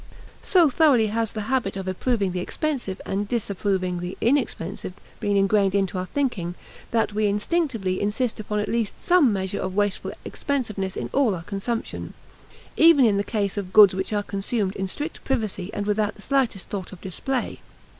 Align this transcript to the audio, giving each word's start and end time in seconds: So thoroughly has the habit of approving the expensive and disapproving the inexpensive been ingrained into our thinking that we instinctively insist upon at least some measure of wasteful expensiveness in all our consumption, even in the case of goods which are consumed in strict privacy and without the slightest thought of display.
So 0.41 0.67
thoroughly 0.67 1.09
has 1.09 1.31
the 1.31 1.41
habit 1.41 1.77
of 1.77 1.87
approving 1.87 2.31
the 2.31 2.39
expensive 2.39 2.99
and 3.05 3.27
disapproving 3.27 3.99
the 3.99 4.17
inexpensive 4.19 4.93
been 5.19 5.37
ingrained 5.37 5.75
into 5.75 5.99
our 5.99 6.07
thinking 6.07 6.55
that 6.89 7.13
we 7.13 7.27
instinctively 7.27 8.01
insist 8.01 8.39
upon 8.39 8.57
at 8.57 8.67
least 8.67 8.99
some 8.99 9.31
measure 9.31 9.59
of 9.59 9.75
wasteful 9.75 10.13
expensiveness 10.25 10.97
in 10.97 11.11
all 11.13 11.35
our 11.35 11.43
consumption, 11.43 12.15
even 12.75 13.05
in 13.05 13.17
the 13.17 13.23
case 13.23 13.57
of 13.57 13.73
goods 13.73 13.93
which 13.93 14.11
are 14.11 14.23
consumed 14.23 14.75
in 14.75 14.87
strict 14.87 15.23
privacy 15.23 15.69
and 15.71 15.85
without 15.85 16.15
the 16.15 16.23
slightest 16.23 16.67
thought 16.69 16.91
of 16.91 16.99
display. 16.99 17.59